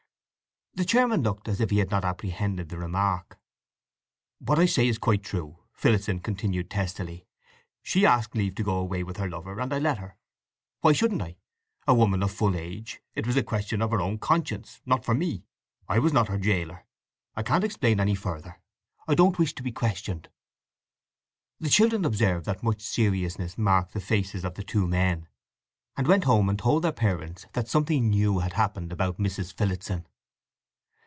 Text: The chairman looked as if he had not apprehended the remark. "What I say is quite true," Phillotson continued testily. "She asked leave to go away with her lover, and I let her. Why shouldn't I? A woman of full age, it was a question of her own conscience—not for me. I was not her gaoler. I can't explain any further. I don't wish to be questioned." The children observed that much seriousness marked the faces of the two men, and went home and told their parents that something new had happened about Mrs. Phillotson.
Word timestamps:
The 0.73 0.85
chairman 0.85 1.21
looked 1.21 1.49
as 1.49 1.59
if 1.59 1.69
he 1.69 1.79
had 1.79 1.91
not 1.91 2.05
apprehended 2.05 2.69
the 2.69 2.77
remark. 2.77 3.37
"What 4.39 4.57
I 4.57 4.65
say 4.65 4.87
is 4.87 4.97
quite 4.97 5.21
true," 5.21 5.59
Phillotson 5.73 6.21
continued 6.21 6.69
testily. 6.71 7.27
"She 7.83 8.05
asked 8.05 8.35
leave 8.35 8.55
to 8.55 8.63
go 8.63 8.77
away 8.77 9.03
with 9.03 9.17
her 9.17 9.27
lover, 9.29 9.59
and 9.59 9.73
I 9.73 9.79
let 9.79 9.97
her. 9.97 10.15
Why 10.79 10.93
shouldn't 10.93 11.21
I? 11.21 11.35
A 11.87 11.93
woman 11.93 12.23
of 12.23 12.31
full 12.31 12.55
age, 12.55 13.01
it 13.15 13.27
was 13.27 13.35
a 13.35 13.43
question 13.43 13.81
of 13.81 13.91
her 13.91 13.99
own 13.99 14.17
conscience—not 14.17 15.03
for 15.03 15.13
me. 15.13 15.43
I 15.89 15.99
was 15.99 16.13
not 16.13 16.29
her 16.29 16.37
gaoler. 16.37 16.85
I 17.35 17.43
can't 17.43 17.65
explain 17.65 17.99
any 17.99 18.15
further. 18.15 18.61
I 19.09 19.13
don't 19.13 19.37
wish 19.37 19.53
to 19.55 19.63
be 19.63 19.73
questioned." 19.73 20.29
The 21.59 21.69
children 21.69 22.05
observed 22.05 22.45
that 22.45 22.63
much 22.63 22.79
seriousness 22.81 23.57
marked 23.57 23.91
the 23.93 23.99
faces 23.99 24.45
of 24.45 24.53
the 24.55 24.63
two 24.63 24.87
men, 24.87 25.27
and 25.97 26.07
went 26.07 26.23
home 26.23 26.47
and 26.47 26.57
told 26.57 26.85
their 26.85 26.93
parents 26.93 27.45
that 27.53 27.67
something 27.67 28.09
new 28.09 28.39
had 28.39 28.53
happened 28.53 28.93
about 28.93 29.17
Mrs. 29.17 29.53
Phillotson. 29.53 30.07